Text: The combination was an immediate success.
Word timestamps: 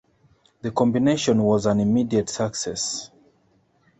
The 0.63 0.71
combination 0.71 1.43
was 1.43 1.67
an 1.67 1.79
immediate 1.79 2.27
success. 2.27 3.11